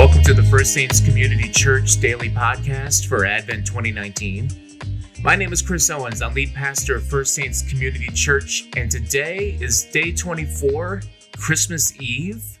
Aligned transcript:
Welcome 0.00 0.22
to 0.22 0.32
the 0.32 0.42
First 0.44 0.72
Saints 0.72 0.98
Community 0.98 1.50
Church 1.50 2.00
daily 2.00 2.30
podcast 2.30 3.06
for 3.06 3.26
Advent 3.26 3.66
2019. 3.66 4.78
My 5.20 5.36
name 5.36 5.52
is 5.52 5.60
Chris 5.60 5.90
Owens. 5.90 6.22
I'm 6.22 6.32
lead 6.32 6.54
pastor 6.54 6.96
of 6.96 7.06
First 7.06 7.34
Saints 7.34 7.60
Community 7.68 8.08
Church, 8.14 8.66
and 8.78 8.90
today 8.90 9.58
is 9.60 9.84
day 9.84 10.10
24, 10.10 11.02
Christmas 11.36 11.94
Eve. 12.00 12.58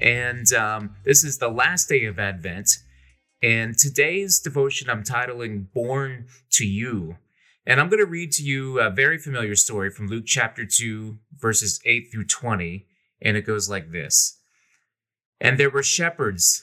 And 0.00 0.52
um, 0.52 0.94
this 1.04 1.24
is 1.24 1.38
the 1.38 1.48
last 1.48 1.88
day 1.88 2.04
of 2.04 2.20
Advent. 2.20 2.70
And 3.42 3.76
today's 3.76 4.38
devotion 4.38 4.88
I'm 4.88 5.02
titling 5.02 5.72
Born 5.74 6.26
to 6.52 6.64
You. 6.64 7.16
And 7.66 7.80
I'm 7.80 7.88
going 7.88 7.98
to 7.98 8.06
read 8.06 8.30
to 8.34 8.44
you 8.44 8.78
a 8.78 8.90
very 8.90 9.18
familiar 9.18 9.56
story 9.56 9.90
from 9.90 10.06
Luke 10.06 10.26
chapter 10.26 10.64
2, 10.64 11.18
verses 11.36 11.80
8 11.84 12.12
through 12.12 12.26
20. 12.26 12.86
And 13.22 13.36
it 13.36 13.42
goes 13.42 13.68
like 13.68 13.90
this 13.90 14.38
And 15.40 15.58
there 15.58 15.68
were 15.68 15.82
shepherds 15.82 16.62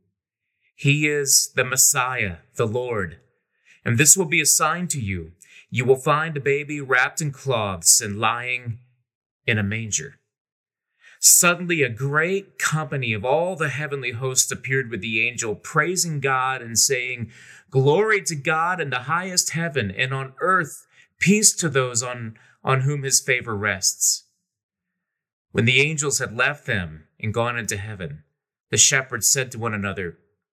He 0.75 1.07
is 1.07 1.51
the 1.55 1.63
Messiah, 1.63 2.37
the 2.55 2.67
Lord. 2.67 3.19
And 3.85 3.97
this 3.97 4.15
will 4.15 4.25
be 4.25 4.41
a 4.41 4.45
sign 4.45 4.87
to 4.89 4.99
you. 4.99 5.31
You 5.69 5.85
will 5.85 5.95
find 5.95 6.35
a 6.35 6.41
baby 6.41 6.81
wrapped 6.81 7.21
in 7.21 7.31
cloths 7.31 8.01
and 8.01 8.19
lying 8.19 8.79
in 9.45 9.57
a 9.57 9.63
manger. 9.63 10.15
Suddenly, 11.19 11.83
a 11.83 11.89
great 11.89 12.57
company 12.57 13.13
of 13.13 13.23
all 13.23 13.55
the 13.55 13.69
heavenly 13.69 14.11
hosts 14.11 14.51
appeared 14.51 14.89
with 14.89 15.01
the 15.01 15.25
angel, 15.25 15.53
praising 15.53 16.19
God 16.19 16.63
and 16.63 16.77
saying, 16.77 17.31
Glory 17.69 18.23
to 18.23 18.35
God 18.35 18.81
in 18.81 18.89
the 18.89 19.01
highest 19.01 19.51
heaven, 19.51 19.91
and 19.91 20.13
on 20.15 20.33
earth, 20.41 20.87
peace 21.19 21.55
to 21.57 21.69
those 21.69 22.01
on, 22.01 22.37
on 22.63 22.81
whom 22.81 23.03
his 23.03 23.21
favor 23.21 23.55
rests. 23.55 24.23
When 25.51 25.65
the 25.65 25.79
angels 25.79 26.17
had 26.17 26.35
left 26.35 26.65
them 26.65 27.07
and 27.19 27.33
gone 27.33 27.57
into 27.57 27.77
heaven, 27.77 28.23
the 28.71 28.77
shepherds 28.77 29.29
said 29.29 29.51
to 29.51 29.59
one 29.59 29.75
another, 29.75 30.17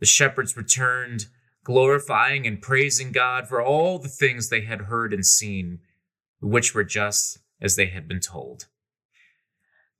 The 0.00 0.06
shepherds 0.06 0.56
returned, 0.56 1.26
glorifying 1.64 2.46
and 2.46 2.60
praising 2.60 3.12
God 3.12 3.48
for 3.48 3.62
all 3.62 3.98
the 3.98 4.08
things 4.08 4.48
they 4.48 4.62
had 4.62 4.82
heard 4.82 5.12
and 5.12 5.24
seen, 5.24 5.80
which 6.40 6.74
were 6.74 6.84
just 6.84 7.38
as 7.60 7.76
they 7.76 7.86
had 7.86 8.06
been 8.06 8.20
told. 8.20 8.66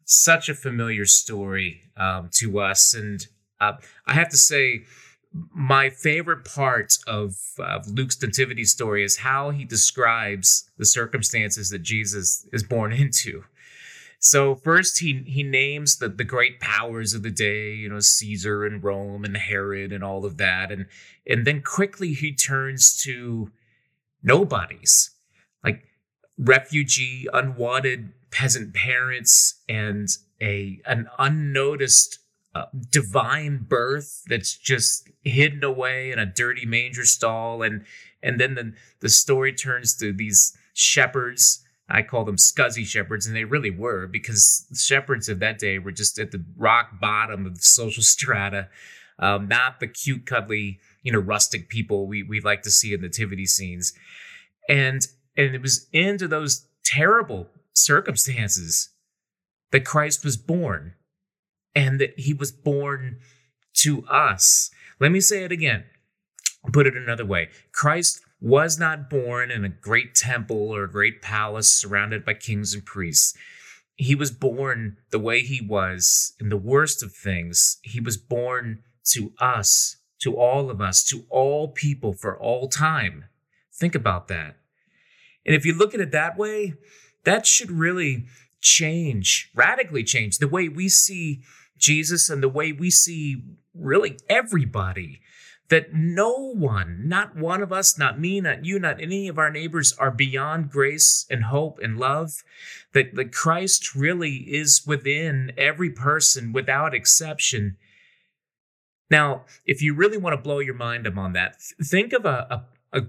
Such 0.04 0.48
a 0.48 0.54
familiar 0.54 1.06
story 1.06 1.82
um, 1.96 2.28
to 2.34 2.60
us. 2.60 2.92
And 2.92 3.26
uh, 3.60 3.74
I 4.06 4.12
have 4.12 4.28
to 4.28 4.36
say, 4.36 4.84
my 5.52 5.90
favorite 5.90 6.44
part 6.44 6.96
of, 7.06 7.36
of 7.58 7.88
Luke's 7.88 8.20
nativity 8.22 8.64
story 8.64 9.02
is 9.02 9.18
how 9.18 9.50
he 9.50 9.64
describes 9.64 10.70
the 10.78 10.84
circumstances 10.84 11.70
that 11.70 11.82
Jesus 11.82 12.46
is 12.52 12.62
born 12.62 12.92
into. 13.04 13.44
So 14.24 14.54
first 14.54 15.00
he 15.00 15.22
he 15.26 15.42
names 15.42 15.98
the 15.98 16.08
the 16.08 16.24
great 16.24 16.58
powers 16.58 17.12
of 17.12 17.22
the 17.22 17.30
day, 17.30 17.74
you 17.74 17.90
know, 17.90 18.00
Caesar 18.00 18.64
and 18.64 18.82
Rome 18.82 19.22
and 19.22 19.36
Herod 19.36 19.92
and 19.92 20.02
all 20.02 20.24
of 20.24 20.38
that, 20.38 20.72
and 20.72 20.86
and 21.26 21.46
then 21.46 21.60
quickly 21.60 22.14
he 22.14 22.34
turns 22.34 22.96
to 23.02 23.52
nobodies, 24.22 25.10
like 25.62 25.82
refugee, 26.38 27.26
unwanted 27.34 28.14
peasant 28.30 28.72
parents, 28.72 29.60
and 29.68 30.08
a 30.40 30.80
an 30.86 31.06
unnoticed 31.18 32.18
uh, 32.54 32.64
divine 32.90 33.66
birth 33.68 34.22
that's 34.26 34.56
just 34.56 35.10
hidden 35.22 35.62
away 35.62 36.10
in 36.10 36.18
a 36.18 36.24
dirty 36.24 36.64
manger 36.64 37.04
stall, 37.04 37.62
and 37.62 37.84
and 38.22 38.40
then 38.40 38.54
the 38.54 38.72
the 39.00 39.10
story 39.10 39.52
turns 39.52 39.94
to 39.96 40.14
these 40.14 40.56
shepherds 40.72 41.63
I 41.88 42.02
call 42.02 42.24
them 42.24 42.36
scuzzy 42.36 42.86
shepherds, 42.86 43.26
and 43.26 43.36
they 43.36 43.44
really 43.44 43.70
were 43.70 44.06
because 44.06 44.66
shepherds 44.74 45.28
of 45.28 45.38
that 45.40 45.58
day 45.58 45.78
were 45.78 45.92
just 45.92 46.18
at 46.18 46.30
the 46.30 46.44
rock 46.56 46.98
bottom 47.00 47.44
of 47.46 47.56
the 47.56 47.62
social 47.62 48.02
strata, 48.02 48.68
um, 49.18 49.48
not 49.48 49.80
the 49.80 49.86
cute, 49.86 50.26
cuddly, 50.26 50.78
you 51.02 51.12
know, 51.12 51.18
rustic 51.18 51.68
people 51.68 52.06
we 52.06 52.22
we 52.22 52.40
like 52.40 52.62
to 52.62 52.70
see 52.70 52.94
in 52.94 53.02
nativity 53.02 53.46
scenes, 53.46 53.92
and 54.68 55.06
and 55.36 55.54
it 55.54 55.62
was 55.62 55.86
into 55.92 56.26
those 56.26 56.66
terrible 56.84 57.48
circumstances 57.74 58.90
that 59.70 59.84
Christ 59.84 60.24
was 60.24 60.36
born, 60.36 60.94
and 61.74 62.00
that 62.00 62.18
He 62.18 62.32
was 62.32 62.50
born 62.50 63.18
to 63.74 64.06
us. 64.06 64.70
Let 65.00 65.12
me 65.12 65.20
say 65.20 65.44
it 65.44 65.52
again. 65.52 65.84
Put 66.72 66.86
it 66.86 66.96
another 66.96 67.26
way: 67.26 67.50
Christ 67.72 68.23
was 68.44 68.78
not 68.78 69.08
born 69.08 69.50
in 69.50 69.64
a 69.64 69.70
great 69.70 70.14
temple 70.14 70.68
or 70.68 70.84
a 70.84 70.90
great 70.90 71.22
palace 71.22 71.70
surrounded 71.70 72.26
by 72.26 72.34
kings 72.34 72.74
and 72.74 72.84
priests. 72.84 73.34
He 73.96 74.14
was 74.14 74.30
born 74.30 74.98
the 75.10 75.18
way 75.18 75.40
he 75.40 75.62
was 75.62 76.34
in 76.38 76.50
the 76.50 76.58
worst 76.58 77.02
of 77.02 77.14
things. 77.14 77.78
He 77.82 78.00
was 78.00 78.18
born 78.18 78.82
to 79.12 79.32
us, 79.40 79.96
to 80.20 80.36
all 80.36 80.68
of 80.68 80.82
us, 80.82 81.02
to 81.04 81.24
all 81.30 81.68
people 81.68 82.12
for 82.12 82.38
all 82.38 82.68
time. 82.68 83.24
Think 83.72 83.94
about 83.94 84.28
that. 84.28 84.56
And 85.46 85.54
if 85.56 85.64
you 85.64 85.72
look 85.72 85.94
at 85.94 86.00
it 86.00 86.10
that 86.10 86.36
way, 86.36 86.74
that 87.24 87.46
should 87.46 87.70
really 87.70 88.26
change, 88.60 89.50
radically 89.54 90.04
change 90.04 90.36
the 90.36 90.48
way 90.48 90.68
we 90.68 90.90
see 90.90 91.40
Jesus 91.78 92.28
and 92.28 92.42
the 92.42 92.50
way 92.50 92.72
we 92.72 92.90
see 92.90 93.42
really 93.72 94.18
everybody 94.28 95.22
that 95.68 95.94
no 95.94 96.52
one, 96.54 97.08
not 97.08 97.36
one 97.36 97.62
of 97.62 97.72
us, 97.72 97.98
not 97.98 98.20
me, 98.20 98.40
not 98.40 98.64
you, 98.64 98.78
not 98.78 99.00
any 99.00 99.28
of 99.28 99.38
our 99.38 99.50
neighbors 99.50 99.94
are 99.98 100.10
beyond 100.10 100.70
grace 100.70 101.26
and 101.30 101.44
hope 101.44 101.78
and 101.82 101.98
love, 101.98 102.44
that, 102.92 103.14
that 103.14 103.32
Christ 103.32 103.94
really 103.94 104.44
is 104.46 104.82
within 104.86 105.52
every 105.56 105.90
person 105.90 106.52
without 106.52 106.94
exception. 106.94 107.76
Now, 109.10 109.44
if 109.64 109.80
you 109.80 109.94
really 109.94 110.18
want 110.18 110.34
to 110.34 110.42
blow 110.42 110.58
your 110.58 110.74
mind 110.74 111.06
on 111.06 111.32
that, 111.32 111.56
think 111.82 112.12
of 112.12 112.26
a, 112.26 112.64
a, 112.92 112.98
a, 112.98 113.06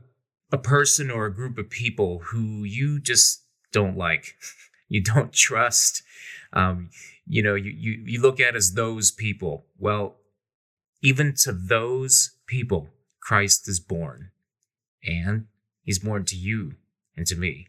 a 0.54 0.58
person 0.58 1.12
or 1.12 1.26
a 1.26 1.34
group 1.34 1.58
of 1.58 1.70
people 1.70 2.20
who 2.28 2.64
you 2.64 3.00
just 3.00 3.44
don't 3.72 3.98
like, 3.98 4.36
you 4.88 5.02
don't 5.02 5.34
trust. 5.34 6.04
Um, 6.54 6.90
you 7.28 7.44
know, 7.44 7.56
you, 7.56 7.72
you, 7.72 8.04
you 8.06 8.22
look 8.22 8.40
at 8.40 8.56
as 8.56 8.74
those 8.74 9.12
people. 9.12 9.66
Well, 9.78 10.18
even 11.02 11.34
to 11.44 11.52
those 11.52 12.32
people, 12.48 12.90
Christ 13.20 13.68
is 13.68 13.80
born. 13.80 14.32
And 15.04 15.48
he's 15.84 16.00
born 16.00 16.26
to 16.26 16.36
you 16.36 16.76
and 17.16 17.26
to 17.28 17.36
me. 17.36 17.68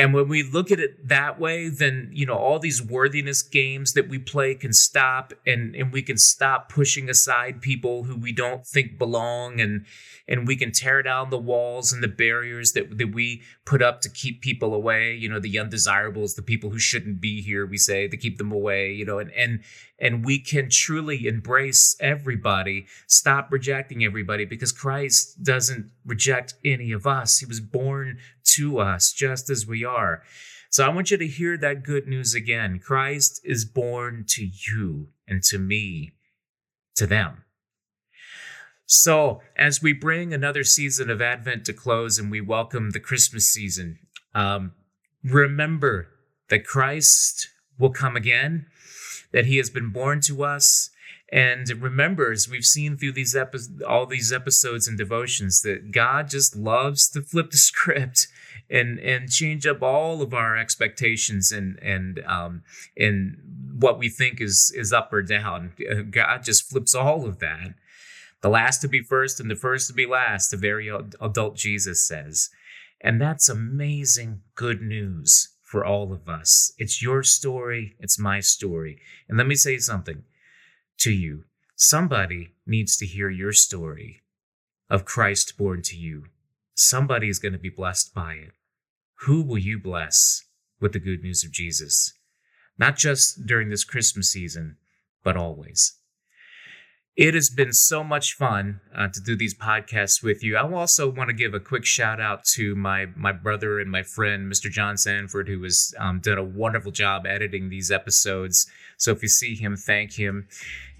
And 0.00 0.14
when 0.14 0.28
we 0.28 0.42
look 0.42 0.70
at 0.70 0.80
it 0.80 1.08
that 1.08 1.38
way, 1.38 1.68
then, 1.68 2.08
you 2.10 2.24
know, 2.24 2.34
all 2.34 2.58
these 2.58 2.82
worthiness 2.82 3.42
games 3.42 3.92
that 3.92 4.08
we 4.08 4.18
play 4.18 4.54
can 4.54 4.72
stop 4.72 5.34
and, 5.46 5.76
and 5.76 5.92
we 5.92 6.00
can 6.00 6.16
stop 6.16 6.70
pushing 6.70 7.10
aside 7.10 7.60
people 7.60 8.04
who 8.04 8.16
we 8.16 8.32
don't 8.32 8.66
think 8.66 8.96
belong 8.96 9.60
and, 9.60 9.84
and 10.26 10.48
we 10.48 10.56
can 10.56 10.72
tear 10.72 11.02
down 11.02 11.28
the 11.28 11.36
walls 11.36 11.92
and 11.92 12.02
the 12.02 12.08
barriers 12.08 12.72
that, 12.72 12.96
that 12.96 13.12
we 13.12 13.42
put 13.66 13.82
up 13.82 14.00
to 14.00 14.08
keep 14.08 14.40
people 14.40 14.72
away. 14.72 15.12
You 15.14 15.28
know, 15.28 15.38
the 15.38 15.58
undesirables, 15.58 16.34
the 16.34 16.40
people 16.40 16.70
who 16.70 16.78
shouldn't 16.78 17.20
be 17.20 17.42
here, 17.42 17.66
we 17.66 17.76
say, 17.76 18.08
to 18.08 18.16
keep 18.16 18.38
them 18.38 18.52
away, 18.52 18.92
you 18.92 19.04
know, 19.04 19.18
and, 19.18 19.30
and, 19.32 19.60
and 19.98 20.24
we 20.24 20.38
can 20.38 20.70
truly 20.70 21.26
embrace 21.26 21.94
everybody, 22.00 22.86
stop 23.06 23.52
rejecting 23.52 24.02
everybody 24.02 24.46
because 24.46 24.72
Christ 24.72 25.42
doesn't 25.42 25.90
reject 26.06 26.54
any 26.64 26.90
of 26.90 27.06
us. 27.06 27.38
He 27.38 27.46
was 27.46 27.60
born 27.60 28.16
to 28.54 28.78
us 28.78 29.12
just 29.12 29.50
as 29.50 29.66
we 29.66 29.84
are. 29.84 29.89
So 30.70 30.86
I 30.86 30.88
want 30.88 31.10
you 31.10 31.16
to 31.16 31.26
hear 31.26 31.56
that 31.58 31.82
good 31.82 32.06
news 32.06 32.34
again. 32.34 32.78
Christ 32.78 33.40
is 33.44 33.64
born 33.64 34.24
to 34.28 34.48
you 34.68 35.08
and 35.26 35.42
to 35.44 35.58
me, 35.58 36.12
to 36.96 37.06
them. 37.06 37.44
So, 38.86 39.40
as 39.56 39.80
we 39.80 39.92
bring 39.92 40.34
another 40.34 40.64
season 40.64 41.10
of 41.10 41.22
Advent 41.22 41.64
to 41.66 41.72
close 41.72 42.18
and 42.18 42.30
we 42.30 42.40
welcome 42.40 42.90
the 42.90 42.98
Christmas 42.98 43.46
season, 43.46 44.00
um, 44.34 44.72
remember 45.22 46.08
that 46.48 46.66
Christ 46.66 47.48
will 47.78 47.90
come 47.90 48.16
again, 48.16 48.66
that 49.32 49.46
he 49.46 49.58
has 49.58 49.70
been 49.70 49.90
born 49.90 50.20
to 50.22 50.42
us. 50.42 50.90
And 51.32 51.68
remember, 51.80 52.32
as 52.32 52.48
we've 52.48 52.64
seen 52.64 52.96
through 52.96 53.12
these 53.12 53.36
epi- 53.36 53.84
all 53.86 54.06
these 54.06 54.32
episodes 54.32 54.88
and 54.88 54.98
devotions, 54.98 55.62
that 55.62 55.92
God 55.92 56.28
just 56.28 56.56
loves 56.56 57.08
to 57.10 57.22
flip 57.22 57.50
the 57.50 57.56
script 57.58 58.26
and 58.68 58.98
and 58.98 59.30
change 59.30 59.66
up 59.66 59.82
all 59.82 60.22
of 60.22 60.34
our 60.34 60.56
expectations 60.56 61.52
and 61.52 61.78
and 61.82 62.20
um 62.26 62.62
and 62.96 63.36
what 63.78 63.98
we 63.98 64.08
think 64.08 64.40
is 64.40 64.72
is 64.76 64.92
up 64.92 65.12
or 65.12 65.22
down. 65.22 65.72
God 66.10 66.42
just 66.42 66.68
flips 66.68 66.94
all 66.94 67.26
of 67.26 67.38
that 67.38 67.74
the 68.40 68.48
last 68.48 68.80
to 68.80 68.88
be 68.88 69.02
first 69.02 69.40
and 69.40 69.50
the 69.50 69.56
first 69.56 69.88
to 69.88 69.94
be 69.94 70.06
last, 70.06 70.50
the 70.50 70.56
very 70.56 70.88
adult 71.20 71.56
Jesus 71.56 72.06
says. 72.06 72.48
And 73.00 73.20
that's 73.20 73.48
amazing 73.48 74.42
good 74.54 74.80
news 74.82 75.48
for 75.62 75.84
all 75.84 76.12
of 76.12 76.28
us. 76.28 76.72
It's 76.78 77.02
your 77.02 77.22
story, 77.22 77.96
it's 77.98 78.18
my 78.18 78.40
story. 78.40 78.98
And 79.28 79.38
let 79.38 79.46
me 79.46 79.54
say 79.54 79.78
something 79.78 80.24
to 81.00 81.12
you 81.12 81.44
somebody 81.82 82.52
needs 82.66 82.94
to 82.98 83.06
hear 83.06 83.30
your 83.30 83.54
story 83.54 84.20
of 84.90 85.06
Christ 85.06 85.56
born 85.56 85.80
to 85.82 85.96
you. 85.96 86.26
Somebody 86.74 87.30
is 87.30 87.38
going 87.38 87.54
to 87.54 87.58
be 87.58 87.70
blessed 87.70 88.12
by 88.14 88.34
it. 88.34 88.52
Who 89.20 89.40
will 89.42 89.58
you 89.58 89.78
bless 89.78 90.44
with 90.78 90.92
the 90.92 90.98
good 90.98 91.22
news 91.22 91.42
of 91.42 91.52
Jesus? 91.52 92.12
Not 92.76 92.96
just 92.96 93.46
during 93.46 93.70
this 93.70 93.84
Christmas 93.84 94.30
season, 94.30 94.76
but 95.24 95.38
always. 95.38 95.94
It 97.16 97.34
has 97.34 97.50
been 97.50 97.72
so 97.72 98.04
much 98.04 98.34
fun 98.34 98.80
uh, 98.96 99.08
to 99.08 99.20
do 99.20 99.36
these 99.36 99.54
podcasts 99.54 100.22
with 100.22 100.44
you. 100.44 100.56
I 100.56 100.72
also 100.72 101.10
want 101.10 101.28
to 101.28 101.34
give 101.34 101.54
a 101.54 101.60
quick 101.60 101.84
shout 101.84 102.20
out 102.20 102.44
to 102.54 102.76
my 102.76 103.06
my 103.16 103.32
brother 103.32 103.80
and 103.80 103.90
my 103.90 104.04
friend, 104.04 104.50
Mr. 104.50 104.70
John 104.70 104.96
Sanford, 104.96 105.48
who 105.48 105.60
has 105.64 105.92
um, 105.98 106.20
done 106.20 106.38
a 106.38 106.44
wonderful 106.44 106.92
job 106.92 107.26
editing 107.26 107.68
these 107.68 107.90
episodes. 107.90 108.66
So 108.96 109.10
if 109.10 109.22
you 109.22 109.28
see 109.28 109.56
him, 109.56 109.76
thank 109.76 110.12
him. 110.12 110.46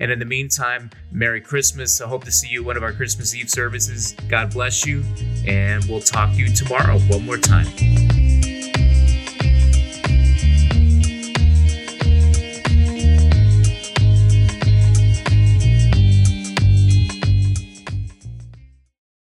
And 0.01 0.11
in 0.11 0.19
the 0.19 0.25
meantime, 0.25 0.91
Merry 1.13 1.41
Christmas. 1.41 2.01
I 2.01 2.09
hope 2.09 2.25
to 2.25 2.33
see 2.33 2.49
you 2.49 2.65
one 2.65 2.77
of 2.77 2.83
our 2.83 2.93
Christmas 2.93 3.35
Eve 3.35 3.49
services. 3.49 4.15
God 4.29 4.53
bless 4.53 4.85
you, 4.85 5.05
and 5.47 5.85
we'll 5.85 6.01
talk 6.01 6.31
to 6.33 6.37
you 6.37 6.53
tomorrow 6.55 6.99
one 6.99 7.25
more 7.25 7.39
time. 7.39 8.30